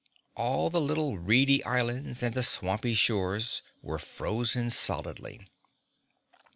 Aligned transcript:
All 0.33 0.71
the 0.71 0.81
little 0.81 1.19
reedy 1.19 1.63
islands 1.63 2.23
and 2.23 2.33
the 2.33 2.41
swampy 2.41 2.95
shores 2.95 3.61
were 3.83 3.99
frozen 3.99 4.71
solidly. 4.71 5.45